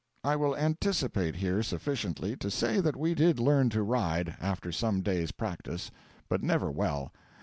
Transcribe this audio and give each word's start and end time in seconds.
I 0.23 0.35
will 0.35 0.57
anticipate 0.57 1.35
here 1.35 1.61
sufficiently 1.61 2.35
to 2.37 2.49
say 2.49 2.79
that 2.79 2.95
we 2.95 3.13
did 3.13 3.37
learn 3.37 3.69
to 3.69 3.83
ride, 3.83 4.35
after 4.41 4.71
some 4.71 5.03
days' 5.03 5.31
practice, 5.31 5.91
but 6.27 6.41
never 6.41 6.71
well. 6.71 7.13